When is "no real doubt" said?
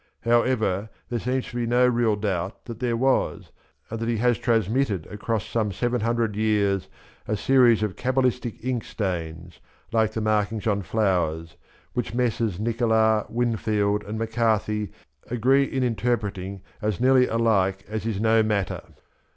1.67-2.65